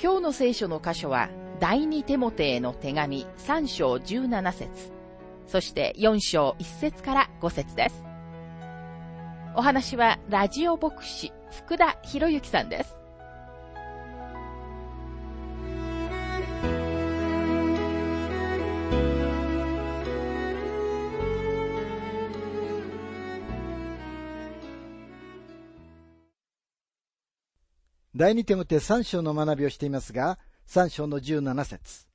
[0.00, 4.92] 今日の聖書の箇所は、第二手モてへの手紙3章17節
[5.48, 8.04] そして4章1節から5節です。
[9.56, 12.97] お話はラジオ牧師福田博之さんです。
[28.18, 32.08] 第二手モて三章の学びをしていますが、三章の十七節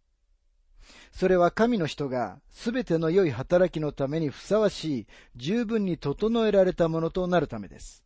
[1.13, 8.03] それは神の人がすべての良い働きのためにふさわしい、十分に整えられたものとなるためです。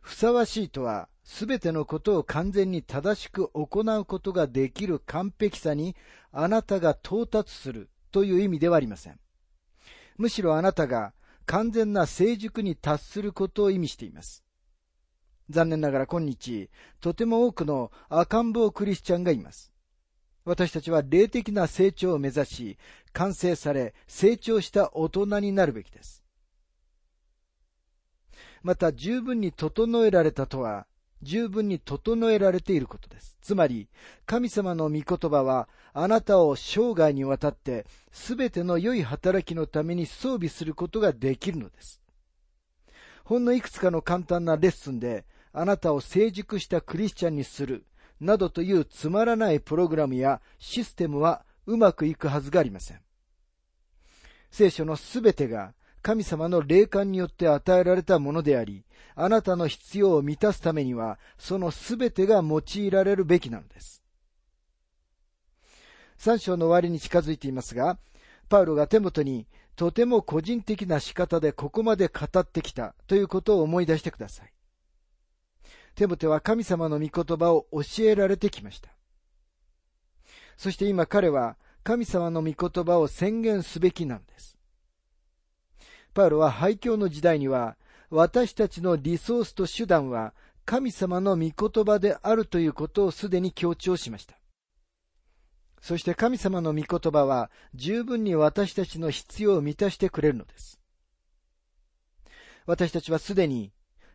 [0.00, 5.94] ふさわしいとは、すべてのことを完全に正しく行うことができる完璧さに
[6.32, 9.20] あなたが到達するという意味ではありません。
[10.16, 11.12] むしろあなたが
[11.44, 14.42] 完全な成熟に達することを意味しています。
[15.52, 16.68] 残念ながら今日、
[17.00, 19.72] とても多くの赤ん坊クリスチャンがいます。
[20.44, 22.78] 私たちは霊的な成長を目指し、
[23.12, 26.24] 完成され、成長した大人になるべきです。
[28.62, 30.86] また、十分に整えられたとは、
[31.22, 33.38] 十分に整えられていることです。
[33.40, 33.88] つまり、
[34.26, 42.00] 神様の御言葉は、あなたを生涯にわたって、すべての良い働きのために装備することができるのです。
[43.24, 47.84] ほんのいくつかの簡単なレッスンで、あなたを成熟したクリスチャンにする、
[48.20, 53.00] などというつまらないプログラムやシステムはうまくいくはずがありません。
[54.50, 64.02] 聖書のすべてが神様の霊感によって与えられたものであり、あなたの必要を満たすためには、そのすべてが用いられるべきなのです。
[66.18, 67.98] 三章の終わりに近づいていますが、
[68.48, 69.46] パウロが手元に
[69.76, 74.52] とても個人的な仕方でここまで語ってきたということを思い出してください。
[75.94, 78.90] テモテは神様の御言葉を教えられてきました。
[80.56, 84.56] そして今彼は神様の御言葉を宣言すべきなんです。
[86.14, 87.76] パウロは廃墟の時代には
[88.10, 94.36] 私たちのリソースと手段は神様の御言葉であるということをすでに強調しました。
[95.80, 100.78] そして神様の御言葉は十分に私たちの必要を満たしてくれるのです。
[102.66, 103.72] 私たちはすでに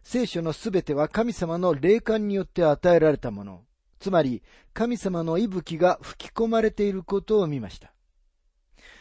[0.09, 3.66] 聖書のすべては神様の霊感によって与えられたもの、
[4.00, 4.41] つまり
[4.73, 7.91] 神様の息吹が吹き込まれていることを見ました。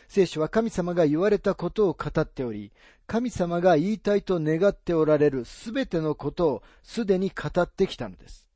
[0.08, 2.72] 聖書は神様が言われたことを語っており、
[3.06, 8.48] 神様が言いたいと願っておられるすべてのことをすでに語ってきたのです。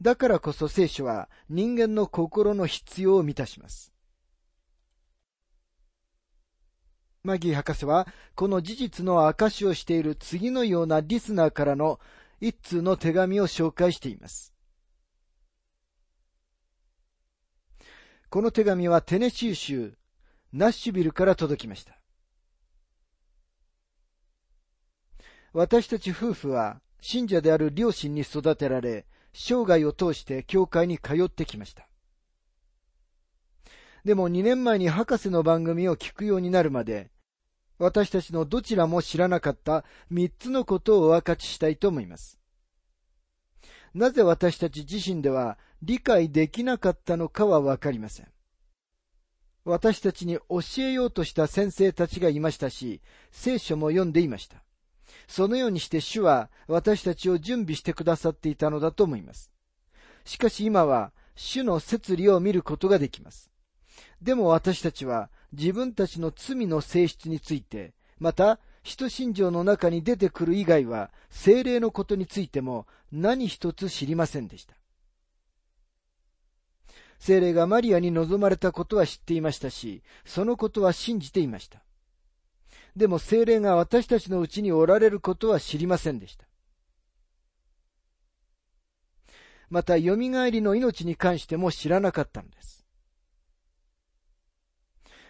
[0.00, 3.93] だからこそ聖書は人間の心の必要を満たします。
[7.24, 11.98] マギー博士は、この事実の証をしている次のようなリスナーからの
[12.38, 14.52] 一通の手紙を紹介しています。
[18.28, 19.94] この手紙はテネシー州
[20.52, 21.98] ナッシュビルから届きました。
[25.54, 31.88] 私たち夫婦は信者である両親に育てられ、生涯を通して教会に通ってきました。
[34.04, 37.13] でも2年前に博士の番組を聞くようになるまで、
[37.78, 42.38] 私たちのどちらも知らなかった三つのことをお分かちしたいと思います。
[43.94, 48.28] なぜ私たち自身では理解できなかったのかはわかりません。
[49.64, 53.00] 私たちに教えようとした先生たちがいましたし、
[53.30, 54.62] 聖書も読んでいました。
[55.26, 59.50] そのようにして主は私たちを準備してくださっていたのだと思います。
[60.24, 63.50] しかし今は主の摂理を見ることができます。
[64.20, 74.74] でも私たちは自分たちの罪の性質について、また、使徒信条の中に出てくる以外は、精霊のことについても何一つ知りませんでした。
[77.18, 81.82] 精霊がマリアに望まれたことは知っていましたし、そのことは信じていました。
[82.94, 86.46] でも精霊が私たちのうちにおられることは知りませんでした。
[89.70, 92.73] また、蘇りの命に関しても知らなかったのです。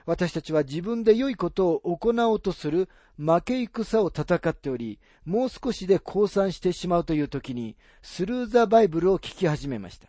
[0.07, 10.09] 私たちは自分で良いことを行おうとする負け戦を戦っており、もう少しで降参してしまうという時に、スルーザバイブルを聞き始めました。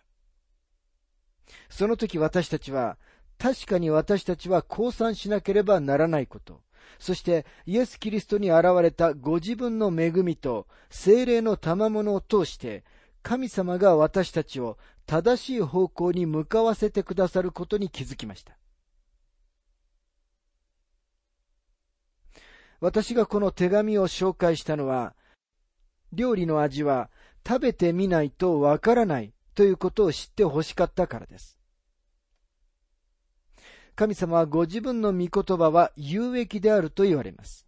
[1.70, 2.98] その時私たちは、
[3.38, 6.62] 確かに私たちは降参しなければならないこと、
[7.00, 12.84] そしてイエス・キリストに現れたご自分の恵みと精霊の賜物を通して、
[13.24, 18.58] 神様が私たちを正しい方向に向かわせてくださることに気づきました。
[22.80, 25.16] 私がこの手紙を紹介したのは、
[26.12, 27.10] 料理の味は
[27.46, 31.58] 食べてみないとわからないということを知ってほしかったからです。
[33.96, 37.66] 神様はご自分の御言葉は有益であると言われます。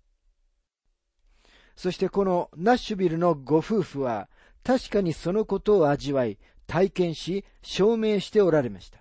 [1.75, 4.29] そしてこのナッシュビルのご夫婦は
[4.63, 8.99] 確かにそのことを味わい、体験し、証明しておられました。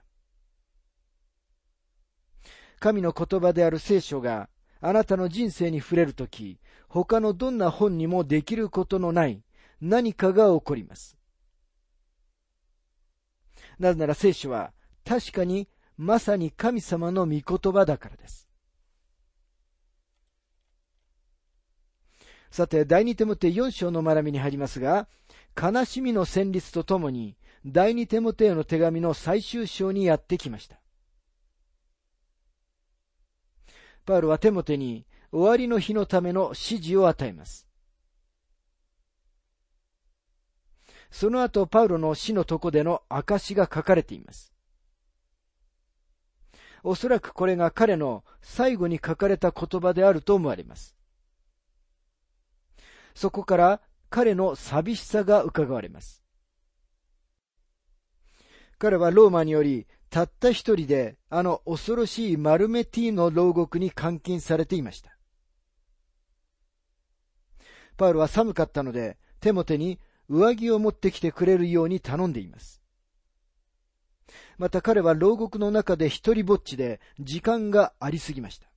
[2.79, 4.49] 神の言葉である聖書が
[4.81, 6.59] あなたの人生に触れるとき、
[6.89, 9.43] 他のどんな本にもできることのない
[9.81, 11.17] 何かが起こります。
[13.79, 14.73] なぜなら聖書は
[15.05, 18.49] 確かにまさに神様の御言葉だからです。
[22.51, 25.09] さて、第二手モテ4章の学びに入りますが、
[25.61, 27.37] 悲しみの旋律とともに、
[27.67, 30.81] 第二手モテへの手紙の最終章にやってきました。
[34.07, 37.67] パウロはテモテに終わりの日のための指示を与えます。
[41.11, 44.53] その後、パウロの死のとこでの証が書かれています。
[46.83, 50.97] おそらくこれが彼の最後に書かれた言葉であると思われます。
[53.15, 56.23] そこから彼の寂しさが伺われます。
[58.79, 65.17] 彼はローマによりたった一人であの恐ろしいマルメティの牢獄に監禁されていました。
[67.97, 69.99] パウロは寒かったので、手も手に
[70.29, 72.83] 上着を持ってきてくれるように頼んでいます。
[74.59, 78.69] また彼は牢獄の中で一人ぼっちで時間がありすぎました。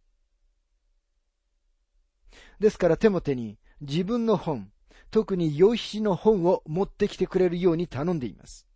[2.60, 4.72] ですから手も手に自分の本、
[5.12, 8.69] 特に養子の本を持ってきてくれるように頼んでいます。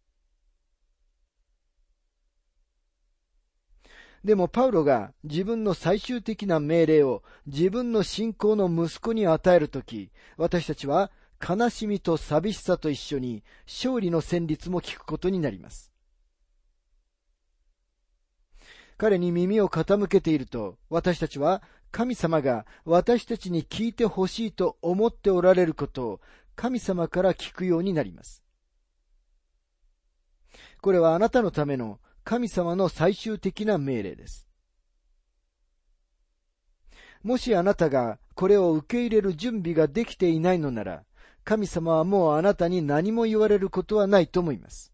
[4.23, 11.11] でもパウロが自分の最終的な命令を自分の信仰の息子に与えるとき、私たちは
[11.45, 15.91] 悲しみと寂しさと一緒に勝利の旋律も聞くことになります。
[18.97, 21.61] 彼に耳を傾けていると、私たちは
[21.91, 26.21] 神様が私たちに聞いてほしいと思っておられることを
[26.55, 28.41] 神様から聞くようになります。
[30.81, 34.47] これはあなたのための神様の最終的な命令です。
[37.21, 41.03] もしあなたがこれを受け入れる準備ができていないのなら、
[41.43, 44.93] 神様はもうあなたに何も言われることはないと思います。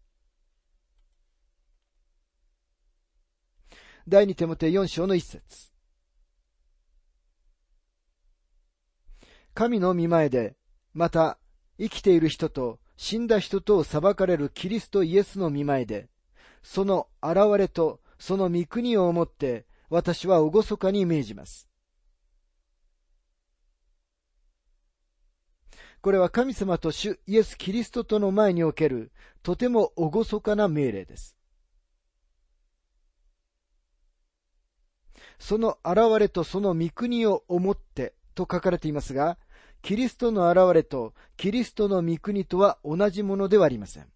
[4.08, 5.70] 第二手モて四章の一節。
[9.54, 10.56] 神の見前で、
[10.94, 11.38] また
[11.78, 16.08] 生きている人と死んだ人とを裁かれるキリストイエスの見前で、
[16.62, 21.68] その現れとその御国を思って私は厳かに命じます。
[26.00, 29.12] これは神様と主イエス・キリストとの前における
[29.42, 31.36] とても厳かな命令です。
[35.38, 39.38] その現れとその御国を思ってと書かれていますが、
[39.82, 44.06] キリストの現れとキリストの御国とは同じものではありません。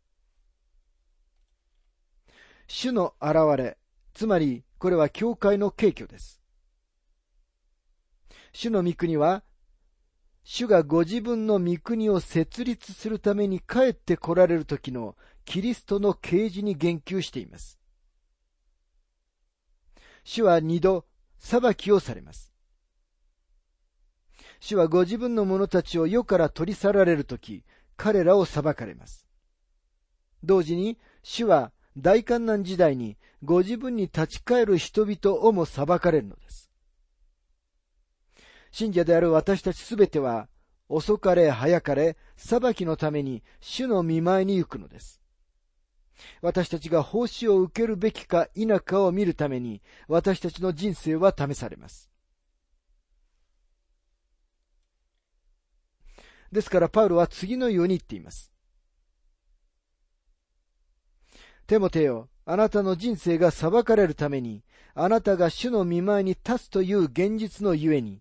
[2.66, 3.78] 主の現れ、
[4.12, 6.40] つまりこれは教会の敬挙です。
[8.52, 9.42] 主の御国は、
[10.44, 17.80] 主がご自分の御国を設立するために帰って来られる時のキリストの啓示に言及しています。
[20.22, 21.06] 主は二度
[21.38, 22.52] 裁きをされます。
[24.60, 27.64] 主はご自分の者たちを世から取り去られるとき、
[27.96, 29.26] 彼らを裁かれます。
[30.42, 36.70] 同時に、主は大観難時代にご自分に立ち返る人々をも裁かれるのです。
[38.72, 40.48] 信者である私たちすべては、
[40.88, 45.20] 遅かれ早かれ裁きのために主の見舞いに行くのです。
[46.42, 52.10] 私たちが奉仕を受けるべきか否かを見るために私たちの人生は試されます。
[56.50, 58.53] ですからパウロは次のように言っています。
[61.66, 64.62] テモテよ、あなたの人生が裁かれるために、
[64.94, 68.20] あなたが主の見舞いに立つという現実のゆえに、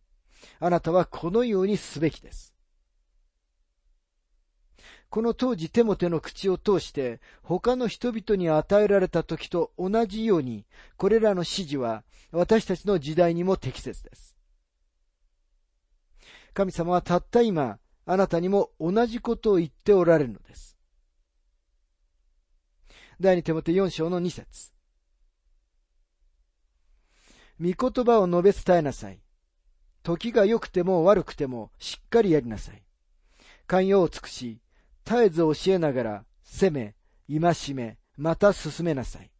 [0.59, 2.53] あなたはこのようにすべきです。
[5.09, 10.65] この当時テモテの口を通して他の人々に与えられた時と同じように、
[10.97, 14.35] これらの指示は私たちの時代にも適切です。
[16.53, 20.72] 神様はたった今、あなたにも同じことを言っておられるのです。
[23.23, 24.73] 第二手モて4章の2節
[27.57, 29.21] 御言葉を述べ伝えなさい。
[30.03, 32.83] 時が良くても悪くてもしっかりやりなさい。
[33.65, 34.59] 寛容を尽くし、
[35.05, 36.95] 絶えず教えながら、責め、
[37.29, 39.31] 戒め、また進めなさい。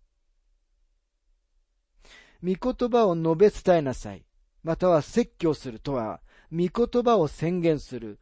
[2.42, 4.24] 御言葉を述べ伝えなさい。
[4.64, 6.22] または説教するとは、
[6.54, 8.22] 御言葉を宣言する、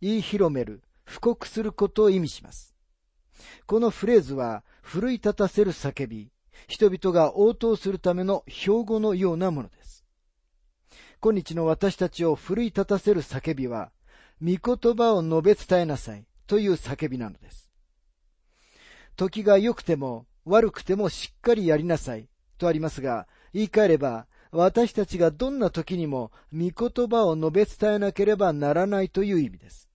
[0.00, 2.72] 言い広める、布告することを意味します。
[3.66, 6.30] このフレーズは、奮い立たせる叫び、
[6.68, 10.04] 人々が応答するための標語のようなものです。
[11.20, 13.90] 今日の私たちを奮い立たせる叫びは、
[14.42, 17.70] 御言葉を述べ伝えなさいという叫びなのです。
[19.16, 29.88] 時が良くても悪くてもしっかりやりなさいとありますが、言い換えれば、私たちがどんな時にも御言葉を述べ伝えなければならないという意味です。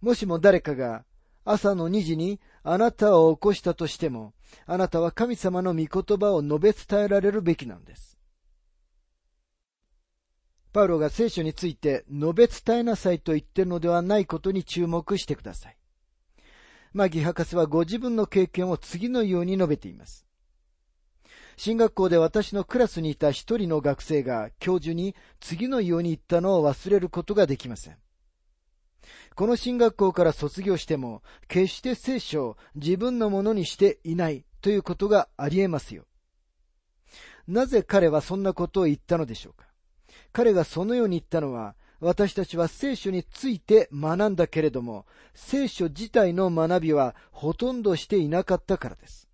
[0.00, 1.04] もしも誰かが
[1.44, 4.34] 朝の2時にあなたを起こしたとしても、
[4.66, 8.18] あなたは神様の御言葉を述べ伝えられるべきなんです。
[10.72, 15.76] パウロが聖書について述べ伝えなさいと言ってるのではないことに注目してください。
[16.92, 20.26] マギ博士はご自分の経験を次のように述べています。
[21.56, 27.96] 進学校で私のクラスにいた一人の学生が教授に次のように言ったのを忘れることができません。
[29.34, 36.04] この進学校から卒業しても、決して聖書を自分のものにしていないということがあり得ますよ。
[37.46, 39.66] なぜ彼はそんなことを言ったのでしょうか
[40.32, 49.28] 彼がそのように言ったのは、私たちは聖書について学んだけれども、聖書自体の学びはほとんどしていなかったからです。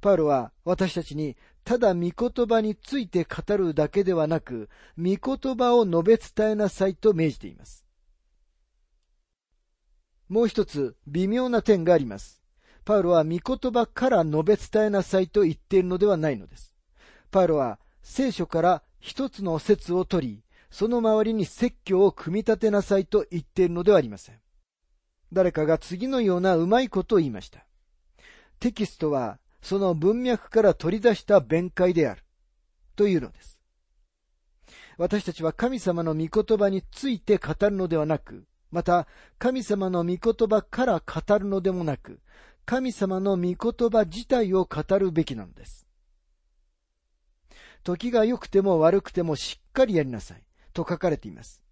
[0.00, 4.68] パウロは私たちにただ御言葉について語るだけではなく、
[4.98, 7.81] 御言葉を述べ伝えなさいと命じています。
[10.32, 12.40] もう一つ微妙な点があります。
[12.86, 16.72] パウロは御言葉から述べ伝えなさいと言っているのではないのです。
[17.30, 24.40] パウロは聖書から一つの説を取り、その周りに説教を組み立てなさいと言っているのではありません。
[25.34, 27.66] 誰かが次のようなうまいことを言いました。
[28.58, 32.24] テキストはその文脈から取り出した弁解である。
[32.96, 33.60] というのです。
[34.96, 39.06] 私たちは神様の御言葉について語るのではなく、また
[39.38, 42.18] 神様の御言葉から語るのでもなく、
[42.64, 45.86] 神様の御言葉自体を語るべきなのです。
[47.84, 50.42] 時が良くても悪くてもしっかりやりなさい。
[50.72, 51.62] と書かれています。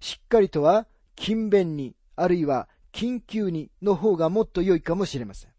[0.00, 0.86] しっかりとは、
[1.16, 5.50] 勤勉に、あるいは緊急にの方がもっと良いかもしれません。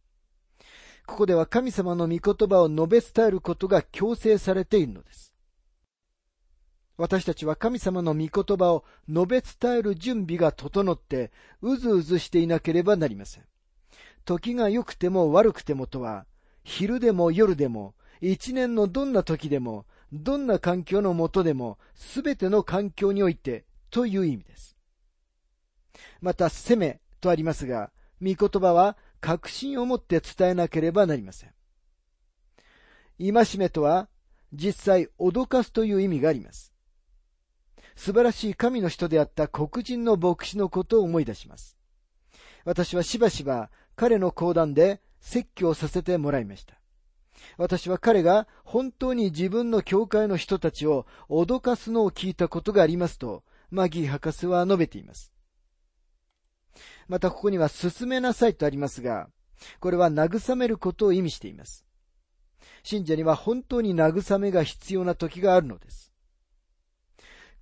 [1.06, 5.35] ここでは神様の御言葉を述べ伝えることが強制されているのです。
[6.98, 13.44] 私たちは神様の御言葉を述べ伝える準備が整って、うずうずしていなければなりません。
[14.24, 16.26] 時が良くても悪くてもとは、
[16.64, 24.78] 昼でも夜でも、一年のどんな時でも、どんな環境のもとでも、すべての環境において、という意味です。
[26.22, 31.54] また、責めとありますが、御言葉は確信を持って伝えなければなりません。
[33.20, 34.08] 戒めとは、
[34.54, 36.75] 実際脅かすという意味があります。
[37.96, 41.78] 素晴らしい神の人であった黒人の牧師のことを思い出します。
[42.66, 46.76] 私はしばしば彼の講談で説教させてもらいました。
[47.58, 55.32] 私は彼が本当に自分の教会の人たちを脅かすのを聞いたことがありますと、マギー博士は述べています。
[57.08, 59.30] またここには進めなさいとありますが、
[59.80, 61.86] これは慰めることを意味しています。
[62.84, 66.05] 信者には本当に慰めが必要な時があるのです。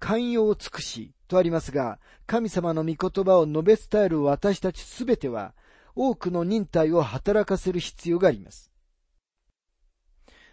[0.04, 5.54] 寛容を尽くしとありますが、神様の御言葉を述べ伝える私たちすべては、
[5.96, 8.70] 多くの忍耐を働かせる必要があります。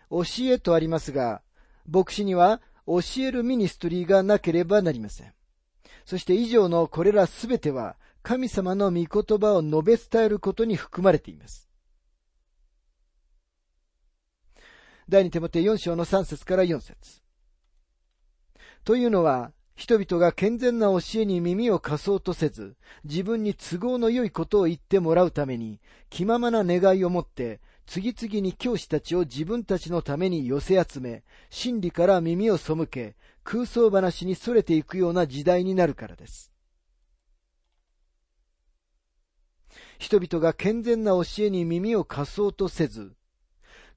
[0.08, 1.42] 教えとありますが、
[1.84, 5.34] 牧師には教えるミニストリーがなければなりません。
[6.04, 11.68] そして以上のこれらすべては神様の御言葉を述べ伝えることに含まれています。
[15.08, 17.20] 第二手モて4章の3節から4節
[18.84, 36.52] というのは、人々が健全な教えに耳を貸そうとせず、自分に都合の良いことを言ってもらうために、気ままな願いを持って、次々に教師たちを自分たちのために寄せ集め、真理から耳を背け、空想話に逸れていくような時代になるからです。
[39.98, 43.12] 人々が健全な教えに耳を貸そうとせず、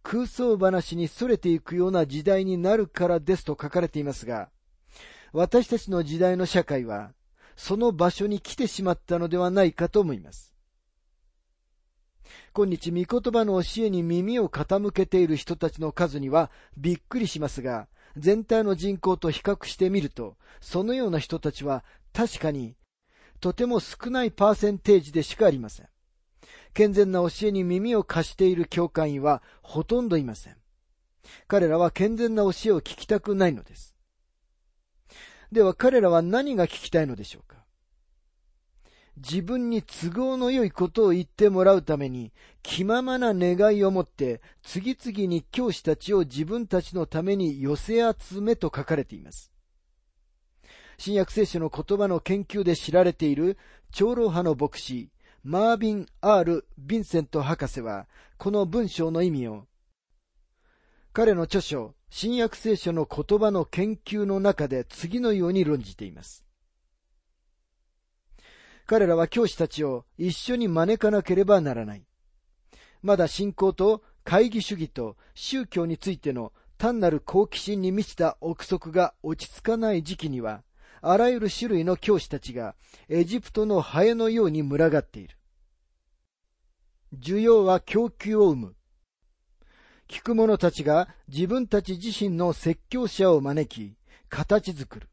[0.01, 4.49] 空想話に逸れていくような時代になるからですと書かれていますが、
[5.33, 7.11] 私たちの時代の社会は、
[7.55, 10.53] その場所に来てしまったのではないかと思います。
[12.55, 22.75] 今日、御言葉の教えに耳を傾けている人たちの数にはびっくりしますが、全体の人口と比較してみると、そのような人たちは確かに
[23.39, 25.87] とても少ないパーセンテージでしかありません。
[26.73, 30.57] 健全な教えに耳を貸している教会員はほとんどいません。
[31.47, 33.92] 彼らは健全な教えを聞きたくないのです。
[35.53, 37.63] では彼らは何が聞きたいのでしょうか？
[39.15, 42.33] 自分に都合の良いことを言ってもらうために、
[42.63, 49.51] 気ままな願いを持って、次々に教師たちを自分たちのために寄せ集めと書かれています。
[50.97, 53.57] 新約聖書の言葉の研究で知られている
[53.91, 55.11] 長老派の牧師、
[55.43, 58.07] マービン・アール・ヴィンセント博士は、
[58.37, 59.67] この文章の意味を、
[61.11, 66.45] 彼の著書、新約聖書の言葉の研究の中で次のように論じています。
[68.85, 72.03] 彼らは教師たちを一緒に招かなければならない。
[73.01, 80.61] まだ信仰と会議主義と宗教についての単なる好奇心に満ちた憶測が落ち着かない時期には、
[81.01, 82.75] あらゆる種類の教師たちが
[83.09, 85.35] エジプトのハエのように群がっている。
[87.17, 88.75] 需要は供給を生む。
[90.07, 93.95] 聞く者たちが自分たち自身の説教者を招き、
[94.29, 95.09] 形作る。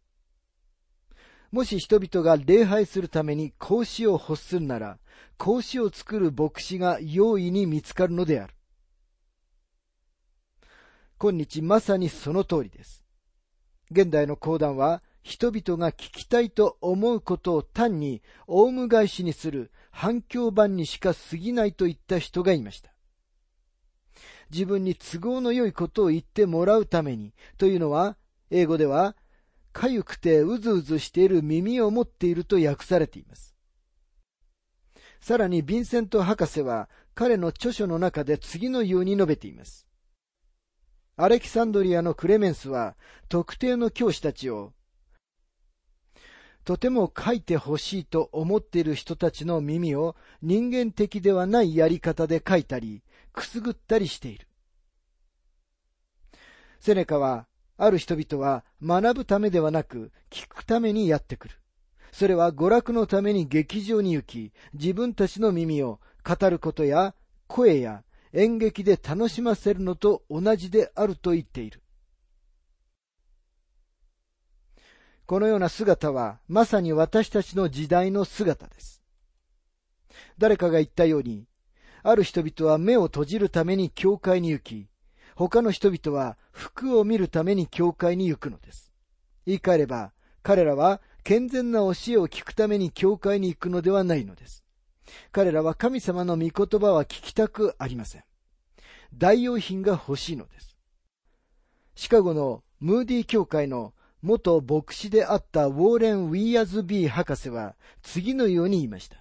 [1.51, 4.99] もし人々が礼拝するために格子を欲するなら、
[5.37, 8.55] 格子を作る牧師が容易に見つかるのである。
[11.19, 13.05] 今日まさにその通りです。
[13.91, 22.93] 現代の講談は人々が聞きたいと思うことを単にオウム返しにする反響版にしか過ぎないと言った人がいました。
[24.51, 28.17] 自分に都合の良いことを言ってもらうためにというのは、
[28.51, 29.17] 英語では、
[29.73, 33.55] かゆくてうずうずしている耳を持っていると訳されています。
[35.21, 39.87] さらに、ヴィンセント博士は彼の著書の中で次のように述べています。
[41.17, 42.97] アレキサンドリアのクレメンスは
[43.29, 44.73] 特定の教師たちを
[46.65, 54.47] とても書いてほしいと思っている人たちの耳を人間的ではないやり方で書いたり、くすぐったりしている。
[56.81, 61.55] セネカは、ある人々は学ぶためではなく聞くためにやってくる。
[62.13, 67.15] それは娯楽のために劇場に行き、自分たちの耳を語ることや
[67.47, 71.83] 声や演劇で楽しませるのと同じであると言っている。
[75.27, 79.03] このような姿はまさに私たちの時代の姿です。
[80.39, 81.47] 誰かが言ったように、
[82.03, 84.89] ある人々は目を閉じるために教会に行き、
[85.35, 88.93] 他の人々は服を見るために教会に行くのです。
[89.47, 94.65] 言い換えれば、彼らは健全な教えを聞くために教会に行くのではないのです。
[95.33, 98.25] 彼らは神様の御言葉は聞きたくありません。
[99.15, 100.77] 代用品が欲しいのです。
[101.95, 109.20] シカゴのムーディ教会の元牧師であったウォーレン・ウィーアズ・ビー博士は次のように言いました。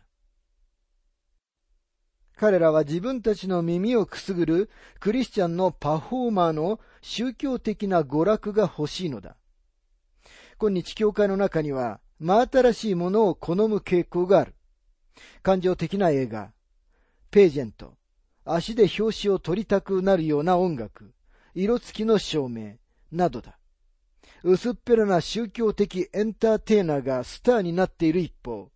[2.39, 4.69] 彼らは自分たちの耳をくすぐる
[5.02, 9.36] クリスチャンのパフォーマーの宗教的な娯楽が欲しいのだ。
[10.58, 14.56] 今日教会の中には真新しいものを好む傾向がある。
[15.43, 16.54] 感情的な映画、
[17.30, 17.97] ページェント、
[18.45, 21.13] 足で表紙を取りたくなるような音楽、
[21.54, 22.75] 色付きの照明、
[23.12, 23.60] などだ。
[24.43, 28.71] 薄っぺらな宗教的エンターテイナーがスターになっている一方、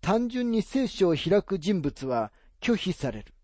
[0.00, 3.34] 単純に聖書を開く人物は拒否される。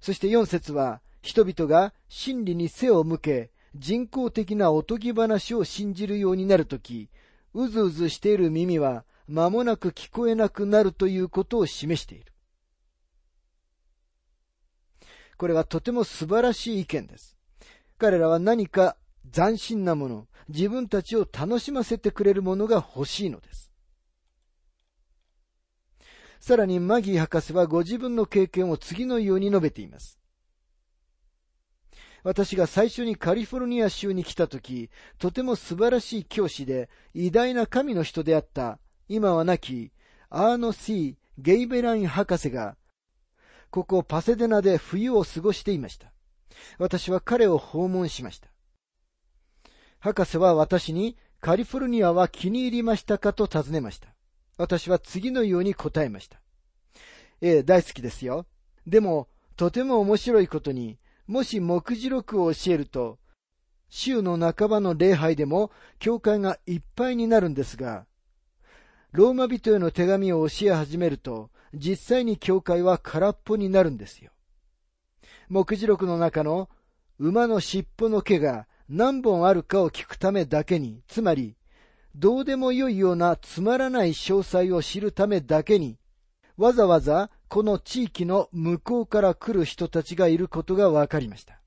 [0.00, 7.10] そして四節は、人々が真理に背を向け、人工的なおとぎ話を信じるようになるとき、
[7.52, 12.32] うずうずしている耳は間もなく聞こえなくなるということを示している。
[15.36, 17.36] これはとても素晴らしい意見です。
[17.98, 18.96] 彼らは何か
[19.32, 23.72] 斬新なもの、自分たちを楽しませてくれるものが欲しいのです。
[26.40, 30.18] さらにマギー博士はご自分の経験を次のように述べています。
[32.22, 39.92] 私が最初にカリフォルニア州に来た時、とても素晴らしい教師で偉大な神の人であった、今は亡き、
[40.28, 42.76] アーノ・シー・ゲイベライン博士が、
[43.70, 46.12] ここパセデナで冬を過ごしていました。
[46.78, 48.48] 私は彼を訪問しました。
[50.00, 54.15] 博士は私にカリフォルニアは気に入りましたかと尋ねました。
[54.56, 56.40] 私は次のように答えました。
[57.40, 58.46] ええ、大好きですよ。
[58.86, 63.18] でも、とても面白いことに、もし目次録を教えると、
[63.88, 68.06] 週の半ばの礼拝でも教会がいっぱいになるんですが、
[69.12, 74.30] ローマ人への手紙を教え始めると、実際に教会は空っぽになるんですよ。
[75.48, 76.68] 目次録の中の
[77.18, 81.56] 馬の尻尾の毛が何本あるかを聞くためだけに、つまり、
[82.18, 85.98] どうでもよいようなつまらない詳細を知るためだけに、
[86.56, 91.60] わざわざこの地域の向こうから来る人たちがいることがわかりました。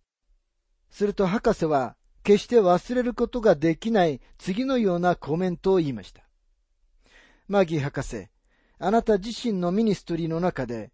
[0.90, 6.24] すると博士は決して忘れることができない次のようなコメントを言いました。
[7.48, 8.28] マギー博士、
[8.80, 10.90] あなた自身のミニストリーの中で、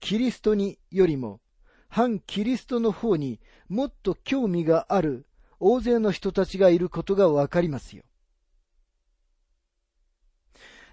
[0.00, 1.40] キリストによりも、
[1.88, 5.26] 反キリストの方にもっと興味がある
[5.60, 8.02] 大勢の人たちがいることがわかりますよ。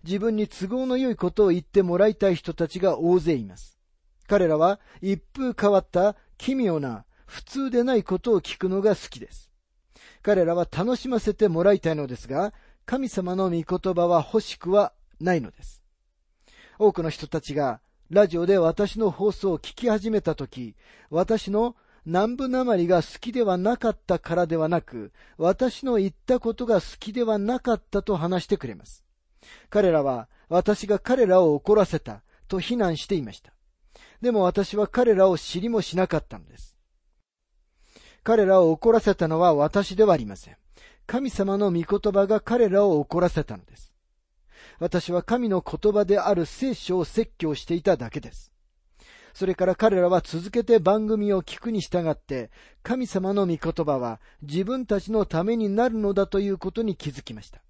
[0.03, 3.77] 自分に都合の良いことを言ってもらいたい人たちが大勢います。
[4.27, 9.51] 彼らは一風変わった奇妙な普通でないことを聞くのが好きです。
[10.21, 12.53] 彼らは楽しませてもらいたいのですが、
[12.85, 15.83] 神様の御言葉は欲しくはないのです。
[16.79, 20.75] 多くの人たちがラジオで私の放送を聞き始めたとき、
[21.09, 29.05] 私の南部なまりが好きではなかったからではなく、私の言ったことが好きではなかったと話してくれます。
[29.69, 33.53] 彼らは私が彼らを怒らせたと非難していました。
[34.21, 36.77] でも私は彼らを知りもしなかったのです。
[38.23, 40.57] 彼らを怒らせたのは私ではありません。
[41.07, 43.93] 神様の御言葉が彼らを怒らせたのです。
[44.79, 48.51] 私は神の言葉である聖書を説教していただけです。
[49.33, 52.51] それから彼らは続けて番組を聞くに従って、
[52.83, 57.61] 神様の御言葉は自分たちのためになるのだということに気づきました。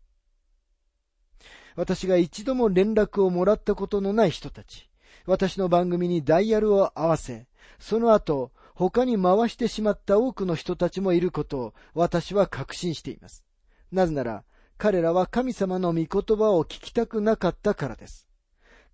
[1.75, 4.89] 私が一度も連絡をもらったことのない人たち、
[5.25, 7.47] 私の番組にダイヤルを合わせ、
[7.79, 13.43] その後、他に回してしまった多くの人たちもいることを私は確信しています。
[13.91, 14.43] なぜなら、
[14.77, 18.27] 彼らは神様の御言葉を聞きたくなかったからです。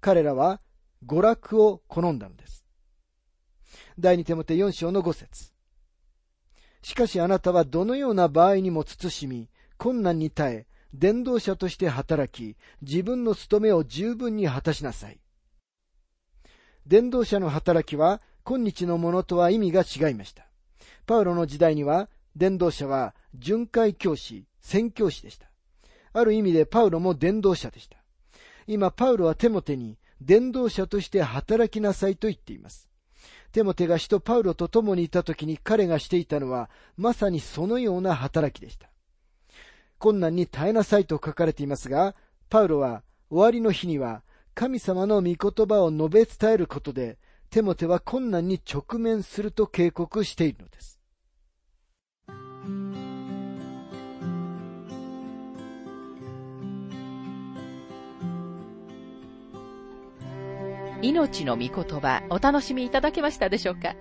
[0.01, 0.59] 彼らは
[1.05, 2.65] 娯楽を好んだのです。
[3.97, 5.51] 第二手モて四章の五節
[6.81, 15.19] しかしあなたはどのような場合にも慎み、困難に耐え、伝道者として働き、自分の務めを十分に果たしなさい。
[16.87, 20.47] 伝道者の働きは、今日のものとは意味が違いました。
[21.05, 25.49] パウロの時代には、伝道者は巡回教師、宣教師でした。
[26.13, 27.97] ある意味でパウロも伝道者でした。
[28.65, 32.89] 今、パウロはテモテに、伝道者として働きなさいと言っています。
[33.51, 38.89] テモテが使徒パウロと共にいた時に彼がしていたのは、まさにそのような働きでした。
[39.97, 42.15] 困難に耐えなさいと書かれていますが、
[42.49, 47.17] パウロは終わりの日には神様の御言葉を述べ伝えることで、
[47.49, 50.99] テモテは困難に直面すると警告しているのです。
[60.99, 63.95] 命の御言葉お楽しみいただけましたでしょうか？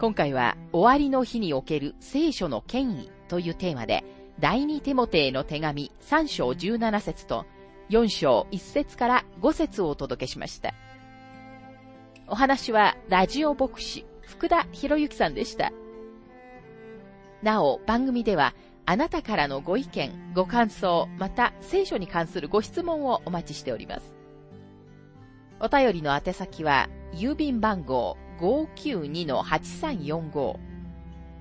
[0.00, 4.04] 今回は終わりの日における聖書の権威というテーマで
[4.40, 7.46] 第二テモテへの手紙3章17節と
[7.90, 10.74] 4章1節から5節をお届けしました。
[12.26, 15.72] お話はラジオ牧師福田博之さんでした。
[17.42, 18.54] なお番組では
[18.86, 24.14] あなたからのご意見、ご感想、また聖書に関するご質問をお待ちしております。
[25.60, 30.56] お便りの宛先は郵便番号592-8345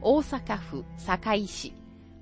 [0.01, 1.73] 大阪府堺市